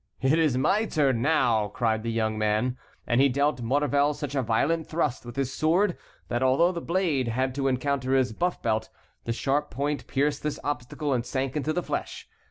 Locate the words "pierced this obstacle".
10.07-11.13